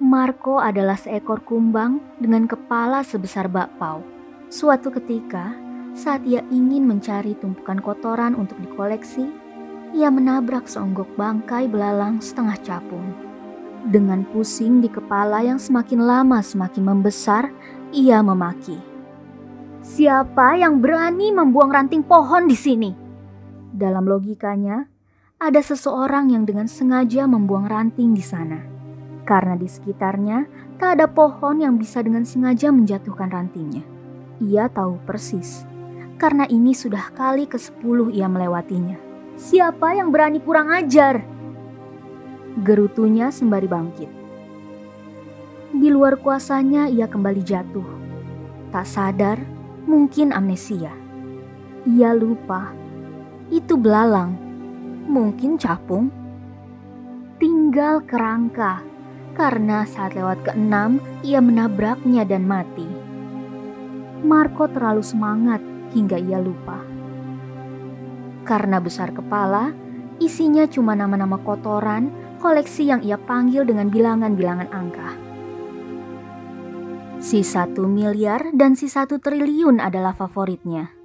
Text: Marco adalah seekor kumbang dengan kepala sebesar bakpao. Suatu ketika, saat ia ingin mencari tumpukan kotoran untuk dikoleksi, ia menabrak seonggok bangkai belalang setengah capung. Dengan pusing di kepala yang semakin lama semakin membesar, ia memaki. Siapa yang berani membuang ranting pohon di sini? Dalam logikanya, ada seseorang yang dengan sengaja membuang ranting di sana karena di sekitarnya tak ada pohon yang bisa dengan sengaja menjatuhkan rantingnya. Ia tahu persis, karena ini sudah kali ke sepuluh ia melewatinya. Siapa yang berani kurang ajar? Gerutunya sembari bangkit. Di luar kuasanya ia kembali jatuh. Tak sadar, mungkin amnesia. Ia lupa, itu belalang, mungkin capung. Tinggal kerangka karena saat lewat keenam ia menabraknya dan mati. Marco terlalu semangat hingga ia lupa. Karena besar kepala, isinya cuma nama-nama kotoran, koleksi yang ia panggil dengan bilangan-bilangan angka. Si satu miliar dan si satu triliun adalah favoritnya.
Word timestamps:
Marco 0.00 0.56
adalah 0.56 0.96
seekor 0.96 1.44
kumbang 1.44 2.00
dengan 2.16 2.48
kepala 2.48 3.04
sebesar 3.04 3.52
bakpao. 3.52 4.00
Suatu 4.48 4.88
ketika, 4.88 5.52
saat 5.92 6.24
ia 6.24 6.40
ingin 6.48 6.88
mencari 6.88 7.36
tumpukan 7.36 7.76
kotoran 7.84 8.32
untuk 8.32 8.56
dikoleksi, 8.64 9.28
ia 9.92 10.08
menabrak 10.08 10.64
seonggok 10.64 11.04
bangkai 11.20 11.68
belalang 11.68 12.16
setengah 12.16 12.56
capung. 12.64 13.12
Dengan 13.92 14.24
pusing 14.24 14.80
di 14.80 14.88
kepala 14.88 15.44
yang 15.44 15.60
semakin 15.60 16.00
lama 16.00 16.40
semakin 16.40 16.80
membesar, 16.80 17.52
ia 17.92 18.24
memaki. 18.24 18.80
Siapa 19.84 20.56
yang 20.56 20.80
berani 20.80 21.28
membuang 21.28 21.76
ranting 21.76 22.00
pohon 22.00 22.48
di 22.48 22.56
sini? 22.56 22.96
Dalam 23.68 24.08
logikanya, 24.08 24.88
ada 25.36 25.60
seseorang 25.60 26.32
yang 26.32 26.48
dengan 26.48 26.72
sengaja 26.72 27.28
membuang 27.28 27.68
ranting 27.68 28.16
di 28.16 28.24
sana 28.24 28.79
karena 29.30 29.54
di 29.54 29.70
sekitarnya 29.70 30.50
tak 30.82 30.98
ada 30.98 31.06
pohon 31.06 31.62
yang 31.62 31.78
bisa 31.78 32.02
dengan 32.02 32.26
sengaja 32.26 32.74
menjatuhkan 32.74 33.30
rantingnya. 33.30 33.86
Ia 34.42 34.66
tahu 34.66 34.98
persis, 35.06 35.62
karena 36.18 36.50
ini 36.50 36.74
sudah 36.74 37.14
kali 37.14 37.46
ke 37.46 37.54
sepuluh 37.54 38.10
ia 38.10 38.26
melewatinya. 38.26 38.98
Siapa 39.38 39.94
yang 39.94 40.10
berani 40.10 40.42
kurang 40.42 40.74
ajar? 40.74 41.22
Gerutunya 42.66 43.30
sembari 43.30 43.70
bangkit. 43.70 44.10
Di 45.78 45.86
luar 45.94 46.18
kuasanya 46.18 46.90
ia 46.90 47.06
kembali 47.06 47.42
jatuh. 47.46 47.86
Tak 48.74 48.82
sadar, 48.82 49.38
mungkin 49.86 50.34
amnesia. 50.34 50.90
Ia 51.86 52.10
lupa, 52.18 52.74
itu 53.54 53.78
belalang, 53.78 54.34
mungkin 55.06 55.54
capung. 55.54 56.10
Tinggal 57.38 58.02
kerangka 58.04 58.90
karena 59.40 59.88
saat 59.88 60.12
lewat 60.12 60.44
keenam 60.44 61.00
ia 61.24 61.40
menabraknya 61.40 62.28
dan 62.28 62.44
mati. 62.44 62.84
Marco 64.20 64.68
terlalu 64.68 65.00
semangat 65.00 65.64
hingga 65.96 66.20
ia 66.20 66.36
lupa. 66.36 66.76
Karena 68.44 68.76
besar 68.84 69.16
kepala, 69.16 69.72
isinya 70.20 70.68
cuma 70.68 70.92
nama-nama 70.92 71.40
kotoran, 71.40 72.12
koleksi 72.36 72.92
yang 72.92 73.00
ia 73.00 73.16
panggil 73.16 73.64
dengan 73.64 73.88
bilangan-bilangan 73.88 74.68
angka. 74.68 75.10
Si 77.24 77.40
satu 77.40 77.88
miliar 77.88 78.52
dan 78.52 78.76
si 78.76 78.92
satu 78.92 79.16
triliun 79.24 79.80
adalah 79.80 80.12
favoritnya. 80.12 80.99